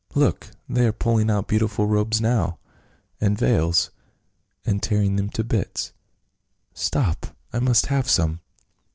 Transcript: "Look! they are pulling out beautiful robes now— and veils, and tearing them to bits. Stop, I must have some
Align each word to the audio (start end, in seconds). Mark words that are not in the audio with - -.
"Look! 0.25 0.47
they 0.67 0.87
are 0.87 0.91
pulling 0.93 1.29
out 1.29 1.47
beautiful 1.47 1.85
robes 1.85 2.19
now— 2.19 2.57
and 3.21 3.37
veils, 3.37 3.91
and 4.65 4.81
tearing 4.81 5.15
them 5.15 5.29
to 5.29 5.43
bits. 5.43 5.93
Stop, 6.73 7.37
I 7.53 7.59
must 7.59 7.85
have 7.85 8.09
some 8.09 8.39